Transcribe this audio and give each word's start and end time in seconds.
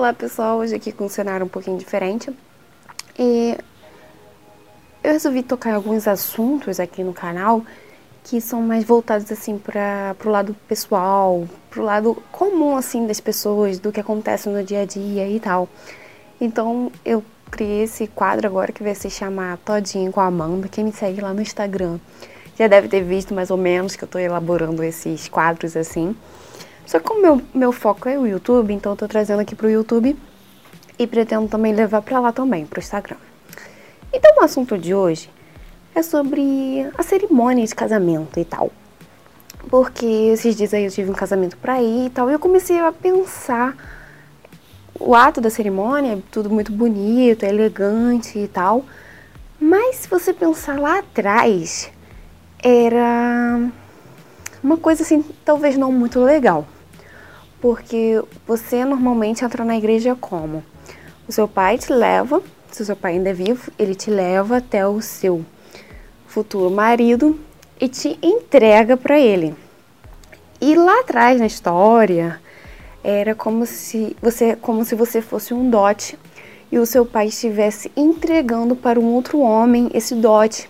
Olá 0.00 0.14
pessoal, 0.14 0.56
hoje 0.56 0.74
aqui 0.74 0.92
com 0.92 1.04
um 1.04 1.08
cenário 1.10 1.44
um 1.44 1.48
pouquinho 1.48 1.76
diferente 1.76 2.34
e 3.18 3.54
eu 5.04 5.12
resolvi 5.12 5.42
tocar 5.42 5.74
alguns 5.74 6.08
assuntos 6.08 6.80
aqui 6.80 7.04
no 7.04 7.12
canal 7.12 7.62
que 8.24 8.40
são 8.40 8.62
mais 8.62 8.82
voltados 8.82 9.30
assim 9.30 9.58
para 9.58 10.16
o 10.24 10.30
lado 10.30 10.56
pessoal, 10.66 11.46
para 11.68 11.82
o 11.82 11.84
lado 11.84 12.22
comum 12.32 12.78
assim 12.78 13.06
das 13.06 13.20
pessoas, 13.20 13.78
do 13.78 13.92
que 13.92 14.00
acontece 14.00 14.48
no 14.48 14.64
dia 14.64 14.80
a 14.80 14.84
dia 14.86 15.28
e 15.28 15.38
tal. 15.38 15.68
Então 16.40 16.90
eu 17.04 17.22
criei 17.50 17.82
esse 17.82 18.06
quadro 18.06 18.46
agora 18.46 18.72
que 18.72 18.82
vai 18.82 18.94
se 18.94 19.10
chamar 19.10 19.58
Todinho 19.58 20.10
com 20.10 20.20
a 20.22 20.28
Amanda. 20.28 20.66
Quem 20.66 20.82
me 20.82 20.92
segue 20.92 21.20
lá 21.20 21.34
no 21.34 21.42
Instagram 21.42 21.98
já 22.58 22.66
deve 22.66 22.88
ter 22.88 23.04
visto 23.04 23.34
mais 23.34 23.50
ou 23.50 23.58
menos 23.58 23.96
que 23.96 24.04
eu 24.04 24.06
estou 24.06 24.18
elaborando 24.18 24.82
esses 24.82 25.28
quadros 25.28 25.76
assim. 25.76 26.16
Só 26.90 26.98
que 26.98 27.04
como 27.04 27.22
meu, 27.22 27.40
meu 27.54 27.70
foco 27.70 28.08
é 28.08 28.18
o 28.18 28.26
YouTube, 28.26 28.74
então 28.74 28.90
eu 28.90 28.96
tô 28.96 29.06
trazendo 29.06 29.38
aqui 29.38 29.54
pro 29.54 29.70
YouTube 29.70 30.16
e 30.98 31.06
pretendo 31.06 31.46
também 31.46 31.72
levar 31.72 32.02
para 32.02 32.18
lá 32.18 32.32
também, 32.32 32.66
pro 32.66 32.80
Instagram. 32.80 33.16
Então 34.12 34.38
o 34.38 34.40
assunto 34.40 34.76
de 34.76 34.92
hoje 34.92 35.30
é 35.94 36.02
sobre 36.02 36.90
a 36.98 37.02
cerimônia 37.04 37.64
de 37.64 37.72
casamento 37.76 38.40
e 38.40 38.44
tal. 38.44 38.72
Porque 39.68 40.04
esses 40.04 40.56
dias 40.56 40.74
aí 40.74 40.84
eu 40.84 40.90
tive 40.90 41.08
um 41.08 41.14
casamento 41.14 41.56
pra 41.58 41.80
ir 41.80 42.06
e 42.06 42.10
tal, 42.10 42.28
e 42.28 42.32
eu 42.32 42.40
comecei 42.40 42.80
a 42.80 42.90
pensar 42.90 43.76
o 44.98 45.14
ato 45.14 45.40
da 45.40 45.48
cerimônia, 45.48 46.20
tudo 46.28 46.50
muito 46.50 46.72
bonito, 46.72 47.44
elegante 47.44 48.36
e 48.36 48.48
tal. 48.48 48.84
Mas 49.60 49.94
se 49.94 50.08
você 50.08 50.32
pensar 50.32 50.76
lá 50.80 50.98
atrás, 50.98 51.88
era 52.60 53.60
uma 54.60 54.76
coisa 54.76 55.04
assim, 55.04 55.24
talvez 55.44 55.76
não 55.76 55.92
muito 55.92 56.18
legal 56.18 56.66
porque 57.60 58.22
você 58.46 58.84
normalmente 58.84 59.44
entra 59.44 59.64
na 59.64 59.76
igreja 59.76 60.16
como? 60.18 60.64
O 61.28 61.32
seu 61.32 61.46
pai 61.46 61.78
te 61.78 61.92
leva, 61.92 62.42
se 62.70 62.82
o 62.82 62.84
seu 62.84 62.96
pai 62.96 63.12
ainda 63.12 63.30
é 63.30 63.34
vivo, 63.34 63.70
ele 63.78 63.94
te 63.94 64.10
leva 64.10 64.56
até 64.56 64.86
o 64.86 65.00
seu 65.00 65.44
futuro 66.26 66.70
marido 66.70 67.38
e 67.80 67.88
te 67.88 68.18
entrega 68.22 68.96
para 68.96 69.18
ele. 69.18 69.54
E 70.60 70.74
lá 70.74 71.00
atrás 71.00 71.40
na 71.40 71.46
história 71.46 72.40
era 73.02 73.34
como 73.34 73.64
se 73.64 74.16
você 74.20 74.54
como 74.56 74.84
se 74.84 74.94
você 74.94 75.22
fosse 75.22 75.54
um 75.54 75.70
dote 75.70 76.18
e 76.70 76.78
o 76.78 76.86
seu 76.86 77.04
pai 77.04 77.28
estivesse 77.28 77.90
entregando 77.96 78.76
para 78.76 79.00
um 79.00 79.14
outro 79.14 79.40
homem 79.40 79.90
esse 79.94 80.14
dote. 80.14 80.68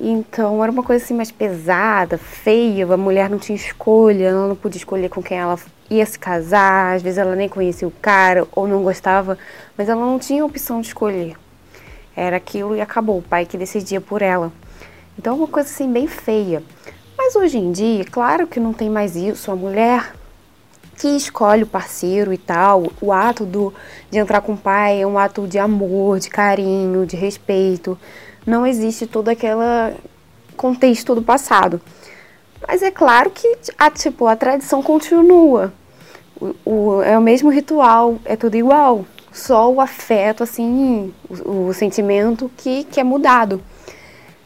Então 0.00 0.62
era 0.62 0.70
uma 0.70 0.82
coisa 0.82 1.04
assim 1.04 1.14
mais 1.14 1.30
pesada, 1.30 2.18
feia, 2.18 2.92
a 2.92 2.96
mulher 2.96 3.28
não 3.28 3.38
tinha 3.38 3.56
escolha, 3.56 4.26
ela 4.26 4.48
não 4.48 4.56
podia 4.56 4.78
escolher 4.78 5.08
com 5.08 5.22
quem 5.22 5.38
ela 5.38 5.58
ia 5.90 6.04
se 6.04 6.18
casar, 6.18 6.96
às 6.96 7.02
vezes 7.02 7.18
ela 7.18 7.34
nem 7.34 7.48
conhecia 7.48 7.88
o 7.88 7.92
cara 7.92 8.46
ou 8.52 8.66
não 8.66 8.82
gostava, 8.82 9.38
mas 9.76 9.88
ela 9.88 10.00
não 10.00 10.18
tinha 10.18 10.44
opção 10.44 10.80
de 10.80 10.88
escolher. 10.88 11.36
Era 12.14 12.36
aquilo 12.36 12.76
e 12.76 12.80
acabou, 12.80 13.18
o 13.18 13.22
pai 13.22 13.46
que 13.46 13.56
decidia 13.56 14.00
por 14.00 14.22
ela. 14.22 14.52
Então, 15.18 15.36
uma 15.36 15.48
coisa 15.48 15.68
assim 15.68 15.92
bem 15.92 16.06
feia. 16.06 16.62
Mas 17.16 17.34
hoje 17.34 17.58
em 17.58 17.72
dia, 17.72 18.04
claro 18.04 18.46
que 18.46 18.60
não 18.60 18.72
tem 18.72 18.88
mais 18.88 19.16
isso, 19.16 19.50
a 19.50 19.56
mulher 19.56 20.12
que 20.98 21.08
escolhe 21.08 21.62
o 21.62 21.66
parceiro 21.66 22.32
e 22.32 22.38
tal, 22.38 22.92
o 23.00 23.12
ato 23.12 23.44
do, 23.44 23.72
de 24.10 24.18
entrar 24.18 24.40
com 24.40 24.52
o 24.52 24.56
pai 24.56 25.00
é 25.00 25.06
um 25.06 25.16
ato 25.16 25.46
de 25.46 25.58
amor, 25.58 26.18
de 26.18 26.28
carinho, 26.28 27.06
de 27.06 27.16
respeito. 27.16 27.96
Não 28.44 28.66
existe 28.66 29.06
todo 29.06 29.28
aquele 29.28 29.96
contexto 30.56 31.14
do 31.14 31.22
passado. 31.22 31.80
Mas 32.66 32.82
é 32.82 32.90
claro 32.90 33.30
que 33.30 33.56
a, 33.78 33.90
tipo, 33.90 34.26
a 34.26 34.34
tradição 34.34 34.82
continua. 34.82 35.72
O, 36.64 37.02
é 37.02 37.18
o 37.18 37.20
mesmo 37.20 37.50
ritual, 37.50 38.18
é 38.24 38.36
tudo 38.36 38.56
igual. 38.56 39.04
Só 39.32 39.70
o 39.70 39.80
afeto, 39.80 40.42
assim, 40.42 41.12
o, 41.28 41.68
o 41.68 41.74
sentimento 41.74 42.50
que, 42.56 42.84
que 42.84 43.00
é 43.00 43.04
mudado. 43.04 43.60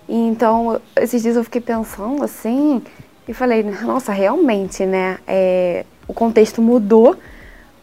Então, 0.09 0.81
esses 0.97 1.23
dias 1.23 1.37
eu 1.37 1.45
fiquei 1.45 1.61
pensando 1.61 2.23
assim 2.25 2.83
e 3.27 3.33
falei, 3.33 3.63
nossa, 3.63 4.13
realmente, 4.13 4.85
né? 4.85 5.19
É, 5.27 5.85
o 6.09 6.13
contexto 6.13 6.61
mudou, 6.61 7.17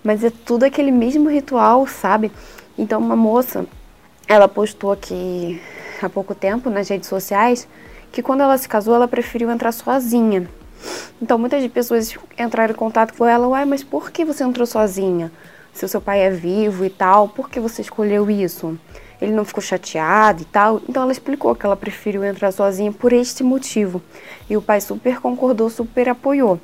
mas 0.04 0.24
é 0.24 0.30
tudo 0.30 0.64
aquele 0.64 0.92
mesmo 0.92 1.30
ritual, 1.30 1.88
sabe? 1.88 2.32
Então, 2.78 3.00
uma 3.00 3.16
moça, 3.16 3.66
ela 4.28 4.48
postou 4.48 4.92
aqui 4.92 5.62
há 6.02 6.10
pouco 6.10 6.36
tempo 6.36 6.70
nas 6.70 6.88
redes 6.88 7.10
sociais 7.10 7.68
que 8.12 8.22
quando 8.22 8.42
ela 8.42 8.58
se 8.58 8.68
casou, 8.68 8.96
ela 8.96 9.08
preferiu 9.08 9.50
entrar 9.52 9.72
sozinha. 9.72 10.50
Então 11.22 11.38
muitas 11.38 11.66
pessoas 11.68 12.16
entraram 12.38 12.74
em 12.74 12.78
contato 12.78 13.14
com 13.18 13.26
ela, 13.26 13.48
uai, 13.48 13.66
mas 13.66 13.84
por 13.84 14.10
que 14.12 14.24
você 14.24 14.44
entrou 14.44 14.66
sozinha? 14.66 15.32
Se 15.74 15.84
o 15.84 15.88
seu 15.88 16.00
pai 16.00 16.22
é 16.22 16.30
vivo 16.30 16.86
e 16.86 16.90
tal, 16.90 17.28
por 17.28 17.50
que 17.50 17.60
você 17.60 17.82
escolheu 17.82 18.30
isso? 18.30 18.78
Ele 19.22 19.32
não 19.32 19.44
ficou 19.44 19.62
chateado 19.62 20.42
e 20.42 20.46
tal? 20.46 20.82
Então 20.88 21.04
ela 21.04 21.12
explicou 21.12 21.54
que 21.54 21.66
ela 21.66 21.76
preferiu 21.76 22.24
entrar 22.24 22.52
sozinha 22.52 22.92
por 22.92 23.12
este 23.12 23.44
motivo. 23.44 24.02
E 24.50 24.56
o 24.56 24.62
pai 24.62 24.80
super 24.80 25.20
concordou, 25.20 25.70
super 25.70 26.08
apoiou. 26.08 26.60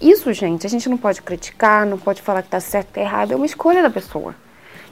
Isso, 0.00 0.32
gente, 0.32 0.66
a 0.66 0.70
gente 0.70 0.88
não 0.88 0.98
pode 0.98 1.22
criticar, 1.22 1.86
não 1.86 1.98
pode 1.98 2.20
falar 2.20 2.42
que 2.42 2.48
tá 2.48 2.58
certo 2.58 2.96
ou 2.96 3.02
errado, 3.02 3.32
é 3.32 3.36
uma 3.36 3.46
escolha 3.46 3.80
da 3.80 3.90
pessoa. 3.90 4.34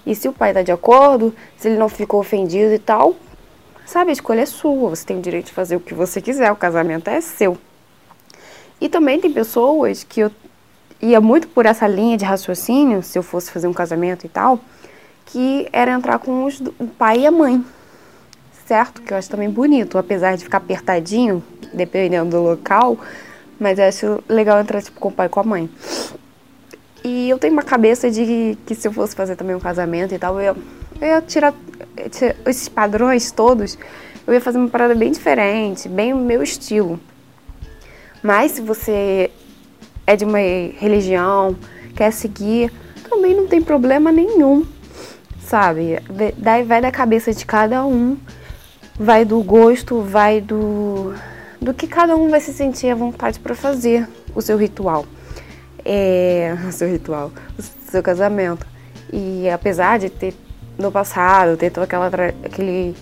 E 0.06 0.14
se 0.14 0.28
o 0.28 0.32
pai 0.32 0.54
tá 0.54 0.62
de 0.62 0.70
acordo, 0.70 1.34
se 1.56 1.69
ele 1.69 1.76
não 1.76 1.88
ficou 1.88 2.20
ofendido 2.20 2.72
e 2.72 2.78
tal, 2.78 3.16
Sabe, 3.84 4.10
a 4.10 4.12
escolha 4.12 4.42
é 4.42 4.46
sua, 4.46 4.90
você 4.90 5.04
tem 5.04 5.19
o 5.19 5.20
direito 5.20 5.46
de 5.46 5.52
fazer 5.52 5.76
o 5.76 5.80
que 5.80 5.92
você 5.92 6.20
quiser, 6.20 6.50
o 6.52 6.56
casamento 6.56 7.08
é 7.08 7.20
seu. 7.20 7.58
E 8.82 8.88
também 8.88 9.20
tem 9.20 9.32
pessoas 9.32 10.03
que 10.03 10.19
eu 10.19 10.31
ia 11.00 11.20
muito 11.20 11.47
por 11.47 11.66
essa 11.66 11.87
linha 11.87 12.16
de 12.16 12.25
raciocínio, 12.25 13.00
se 13.00 13.16
eu 13.16 13.22
fosse 13.22 13.48
fazer 13.48 13.69
um 13.69 13.72
casamento 13.72 14.26
e 14.26 14.28
tal, 14.28 14.59
que 15.25 15.69
era 15.72 15.93
entrar 15.93 16.19
com 16.19 16.44
os, 16.44 16.59
o 16.59 16.88
pai 16.98 17.20
e 17.20 17.26
a 17.28 17.31
mãe, 17.31 17.65
certo? 18.66 19.00
Que 19.00 19.12
eu 19.12 19.16
acho 19.16 19.31
também 19.31 19.48
bonito, 19.48 19.97
apesar 19.98 20.37
de 20.37 20.43
ficar 20.43 20.59
apertadinho, 20.59 21.41
dependendo 21.72 22.31
do 22.31 22.43
local, 22.43 22.98
mas 23.56 23.78
eu 23.78 23.84
acho 23.84 24.25
legal 24.28 24.60
entrar 24.60 24.82
tipo, 24.82 24.99
com 24.99 25.10
o 25.10 25.12
pai 25.12 25.26
e 25.26 25.28
com 25.28 25.38
a 25.38 25.44
mãe. 25.44 25.70
E 27.04 27.31
eu 27.31 27.38
tenho 27.38 27.53
uma 27.53 27.62
cabeça 27.62 28.10
de 28.10 28.59
que 28.66 28.75
se 28.75 28.88
eu 28.88 28.93
fosse 28.93 29.14
fazer 29.14 29.37
também 29.37 29.54
um 29.54 29.60
casamento 29.60 30.12
e 30.12 30.19
tal, 30.19 30.41
eu 30.41 30.56
eu 31.00 31.06
ia 31.06 31.22
tirar 31.22 31.54
esses 32.47 32.69
padrões 32.69 33.31
todos, 33.31 33.78
eu 34.26 34.34
ia 34.34 34.41
fazer 34.41 34.59
uma 34.59 34.69
parada 34.69 34.94
bem 34.94 35.12
diferente, 35.12 35.88
bem 35.88 36.12
o 36.12 36.16
meu 36.16 36.43
estilo. 36.43 36.99
Mas 38.22 38.53
se 38.53 38.60
você 38.60 39.31
é 40.06 40.15
de 40.15 40.25
uma 40.25 40.38
religião, 40.38 41.56
quer 41.97 42.12
seguir, 42.12 42.72
também 43.09 43.34
não 43.34 43.47
tem 43.47 43.60
problema 43.60 44.12
nenhum, 44.12 44.65
sabe? 45.41 45.99
Vai 46.38 46.81
da 46.81 46.91
cabeça 46.91 47.32
de 47.32 47.44
cada 47.44 47.84
um, 47.84 48.16
vai 48.99 49.25
do 49.25 49.43
gosto, 49.43 50.00
vai 50.00 50.41
do 50.41 51.15
do 51.61 51.72
que 51.72 51.87
cada 51.87 52.16
um 52.16 52.28
vai 52.28 52.41
se 52.41 52.53
sentir 52.53 52.88
à 52.88 52.94
vontade 52.94 53.38
para 53.38 53.55
fazer 53.55 54.09
o 54.34 54.43
seu 54.43 54.56
ritual. 54.59 55.06
É, 55.84 56.56
o 56.69 56.72
seu 56.72 56.88
ritual, 56.88 57.31
o 57.59 57.62
seu 57.91 58.03
casamento. 58.03 58.66
E 59.12 59.49
apesar 59.49 59.99
de 59.99 60.11
ter 60.11 60.34
no 60.77 60.91
passado, 60.91 61.56
ter 61.56 61.71
todo 61.71 61.84
aquela, 61.84 62.06
aquele 62.44 62.97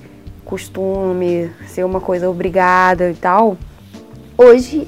costume, 0.44 1.50
ser 1.68 1.84
uma 1.84 2.00
coisa 2.00 2.28
obrigada 2.28 3.10
e 3.10 3.14
tal, 3.14 3.56
hoje 4.36 4.86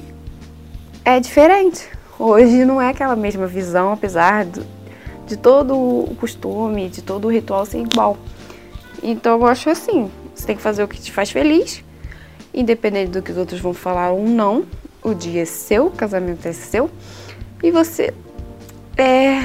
é 1.05 1.19
diferente. 1.19 1.87
Hoje 2.17 2.63
não 2.65 2.81
é 2.81 2.89
aquela 2.89 3.15
mesma 3.15 3.47
visão, 3.47 3.91
apesar 3.91 4.45
do, 4.45 4.65
de 5.27 5.35
todo 5.35 5.75
o 5.75 6.15
costume, 6.19 6.89
de 6.89 7.01
todo 7.01 7.25
o 7.25 7.31
ritual 7.31 7.65
ser 7.65 7.79
igual. 7.79 8.17
Então 9.01 9.39
eu 9.39 9.45
acho 9.45 9.69
assim, 9.69 10.09
você 10.33 10.47
tem 10.47 10.55
que 10.55 10.61
fazer 10.61 10.83
o 10.83 10.87
que 10.87 10.99
te 10.99 11.11
faz 11.11 11.31
feliz, 11.31 11.83
independente 12.53 13.11
do 13.11 13.21
que 13.21 13.31
os 13.31 13.37
outros 13.37 13.59
vão 13.59 13.73
falar 13.73 14.11
ou 14.11 14.25
não. 14.25 14.65
O 15.03 15.13
dia 15.13 15.41
é 15.41 15.45
seu, 15.45 15.87
o 15.87 15.91
casamento 15.91 16.47
é 16.47 16.53
seu, 16.53 16.89
e 17.61 17.71
você 17.71 18.13
é. 18.95 19.41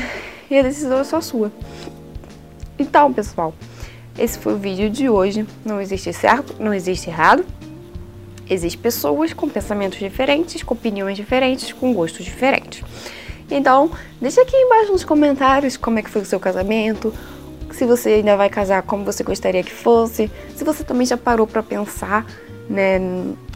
E 0.48 0.58
a 0.58 0.62
decisão 0.62 1.00
é 1.00 1.04
só 1.04 1.20
sua. 1.20 1.50
Então, 2.78 3.12
pessoal, 3.12 3.52
esse 4.16 4.38
foi 4.38 4.54
o 4.54 4.56
vídeo 4.56 4.88
de 4.88 5.10
hoje. 5.10 5.44
Não 5.64 5.80
existe 5.80 6.12
certo, 6.12 6.54
não 6.60 6.72
existe 6.72 7.10
errado. 7.10 7.44
Existem 8.50 8.80
pessoas 8.80 9.32
com 9.32 9.48
pensamentos 9.48 9.98
diferentes, 9.98 10.62
com 10.62 10.74
opiniões 10.74 11.16
diferentes, 11.16 11.72
com 11.72 11.92
gostos 11.92 12.24
diferentes. 12.24 12.82
Então, 13.50 13.90
deixa 14.20 14.42
aqui 14.42 14.56
embaixo 14.56 14.92
nos 14.92 15.04
comentários 15.04 15.76
como 15.76 15.98
é 15.98 16.02
que 16.02 16.10
foi 16.10 16.22
o 16.22 16.26
seu 16.26 16.38
casamento, 16.38 17.12
se 17.72 17.84
você 17.84 18.10
ainda 18.10 18.36
vai 18.36 18.48
casar, 18.48 18.82
como 18.82 19.04
você 19.04 19.22
gostaria 19.22 19.62
que 19.62 19.72
fosse, 19.72 20.30
se 20.56 20.64
você 20.64 20.82
também 20.82 21.06
já 21.06 21.16
parou 21.16 21.46
para 21.46 21.62
pensar, 21.62 22.26
né, 22.68 23.00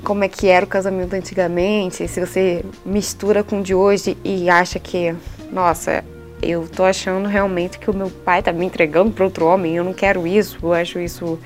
como 0.04 0.24
é 0.24 0.28
que 0.28 0.48
era 0.48 0.64
o 0.64 0.68
casamento 0.68 1.14
antigamente, 1.14 2.06
se 2.08 2.20
você 2.20 2.64
mistura 2.84 3.42
com 3.42 3.60
o 3.60 3.62
de 3.62 3.74
hoje 3.74 4.16
e 4.24 4.48
acha 4.48 4.78
que, 4.78 5.14
nossa, 5.50 6.04
eu 6.40 6.68
tô 6.68 6.84
achando 6.84 7.28
realmente 7.28 7.78
que 7.78 7.90
o 7.90 7.94
meu 7.94 8.10
pai 8.10 8.42
tá 8.42 8.52
me 8.52 8.64
entregando 8.64 9.12
para 9.12 9.24
outro 9.24 9.46
homem, 9.46 9.76
eu 9.76 9.84
não 9.84 9.92
quero 9.92 10.26
isso, 10.26 10.58
eu 10.62 10.72
acho 10.72 10.98
isso 10.98 11.38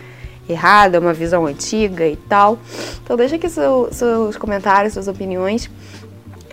errado, 0.48 0.94
é 0.94 0.98
uma 0.98 1.12
visão 1.12 1.46
antiga 1.46 2.06
e 2.06 2.16
tal. 2.16 2.58
Então 3.02 3.16
deixa 3.16 3.36
aqui 3.36 3.48
seu, 3.48 3.88
seus 3.92 4.36
comentários, 4.36 4.94
suas 4.94 5.08
opiniões. 5.08 5.70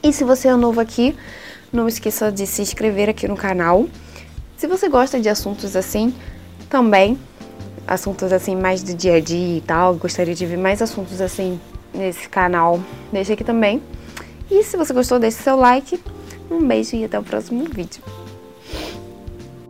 E 0.02 0.12
se 0.12 0.24
você 0.24 0.48
é 0.48 0.56
novo 0.56 0.80
aqui, 0.80 1.16
não 1.72 1.88
esqueça 1.88 2.32
de 2.32 2.46
se 2.46 2.62
inscrever 2.62 3.10
aqui 3.10 3.28
no 3.28 3.36
canal. 3.36 3.86
Se 4.58 4.68
você 4.68 4.88
gosta 4.88 5.20
de 5.20 5.30
assuntos 5.30 5.76
assim, 5.76 6.14
também, 6.70 7.18
assuntos 7.88 8.32
assim 8.32 8.56
mais 8.56 8.82
do 8.82 8.94
dia 8.94 9.16
a 9.16 9.20
dia 9.20 9.58
e 9.58 9.62
tal, 9.62 9.96
gostaria 9.96 10.34
de 10.34 10.46
ver 10.46 10.58
mais 10.58 10.82
assuntos 10.82 11.22
assim 11.22 11.60
nesse 11.94 12.28
canal, 12.28 12.80
deixa 13.12 13.34
aqui 13.34 13.44
também. 13.44 13.82
E 14.50 14.64
se 14.64 14.78
você 14.78 14.94
gostou, 14.94 15.20
deixe 15.20 15.38
seu 15.38 15.56
like. 15.56 16.00
Um 16.50 16.66
beijo 16.68 16.96
e 16.96 17.06
até 17.06 17.18
o 17.18 17.24
próximo 17.24 17.64
vídeo. 17.66 18.04